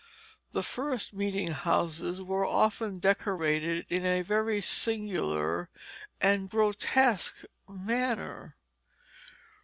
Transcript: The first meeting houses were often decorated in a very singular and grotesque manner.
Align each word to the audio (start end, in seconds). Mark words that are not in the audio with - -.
The 0.51 0.63
first 0.63 1.13
meeting 1.13 1.49
houses 1.51 2.23
were 2.23 2.43
often 2.43 2.97
decorated 2.97 3.85
in 3.87 4.03
a 4.03 4.23
very 4.23 4.59
singular 4.59 5.69
and 6.19 6.49
grotesque 6.49 7.43
manner. 7.69 8.55